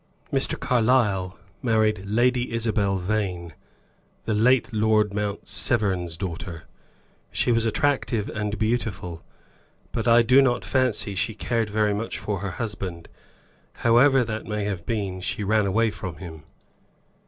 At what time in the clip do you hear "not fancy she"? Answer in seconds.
10.41-11.35